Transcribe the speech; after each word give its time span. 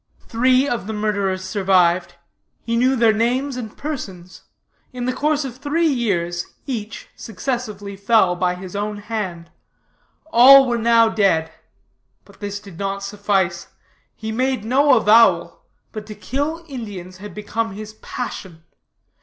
"'Three 0.21 0.67
of 0.67 0.87
the 0.87 0.93
murderers 0.93 1.43
survived. 1.43 2.15
He 2.63 2.75
knew 2.75 2.95
their 2.95 3.13
names 3.13 3.55
and 3.55 3.77
persons. 3.77 4.45
In 4.91 5.05
the 5.05 5.13
course 5.13 5.45
of 5.45 5.57
three 5.57 5.85
years 5.85 6.55
each 6.65 7.07
successively 7.15 7.95
fell 7.95 8.35
by 8.35 8.55
his 8.55 8.75
own 8.75 8.97
hand. 8.97 9.51
All 10.33 10.67
were 10.67 10.79
now 10.79 11.07
dead. 11.09 11.51
But 12.25 12.39
this 12.39 12.59
did 12.59 12.79
not 12.79 13.03
suffice. 13.03 13.67
He 14.15 14.31
made 14.31 14.65
no 14.65 14.95
avowal, 14.97 15.65
but 15.91 16.07
to 16.07 16.15
kill 16.15 16.65
Indians 16.67 17.17
had 17.17 17.35
become 17.35 17.73
his 17.75 17.93
passion. 18.01 18.63